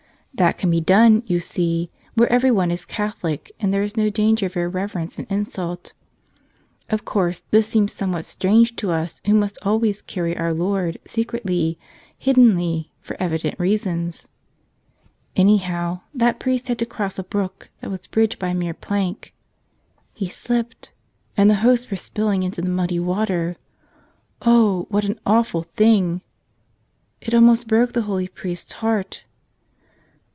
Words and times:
That 0.33 0.57
can 0.57 0.71
be 0.71 0.79
done, 0.81 1.23
you 1.27 1.41
see, 1.41 1.91
where 2.15 2.31
everyone 2.31 2.71
is 2.71 2.85
Catholic 2.85 3.51
and 3.59 3.73
there 3.73 3.83
is 3.83 3.97
no 3.97 4.09
danger 4.09 4.45
of 4.45 4.55
irreverence 4.55 5.19
and 5.19 5.29
insult. 5.29 5.91
Of 6.89 7.03
course, 7.03 7.41
this 7.51 7.67
seems 7.67 7.91
somewhat 7.91 8.25
strange 8.25 8.77
to 8.77 8.91
us 8.91 9.19
who 9.25 9.33
must 9.33 9.57
almost 9.61 9.67
always 9.67 10.01
carry 10.01 10.35
our 10.37 10.53
Lord 10.53 10.97
secretly, 11.05 11.77
hiddenly, 12.17 12.89
for 13.01 13.17
evident 13.19 13.59
reasons. 13.59 14.29
Anyhow, 15.35 15.99
that 16.13 16.39
priest 16.39 16.69
had 16.69 16.79
to 16.79 16.85
cross 16.85 17.19
a 17.19 17.23
brook 17.25 17.69
that 17.81 17.91
was 17.91 18.07
bridged 18.07 18.39
by 18.39 18.53
merely 18.53 18.69
a 18.69 18.73
plank. 18.73 19.35
He 20.13 20.29
slipped; 20.29 20.91
and 21.35 21.49
the 21.49 21.55
Hosts 21.55 21.91
were 21.91 21.97
spilled 21.97 22.41
into 22.41 22.61
the 22.61 22.69
muddy 22.69 22.99
water. 23.01 23.57
Oh, 24.41 24.87
what 24.89 25.03
an 25.03 25.19
awful 25.25 25.63
thing! 25.75 26.21
It 27.19 27.33
almost 27.33 27.67
broke 27.67 27.91
the 27.91 28.03
holy 28.03 28.29
priest's 28.29 28.71
heart. 28.71 29.25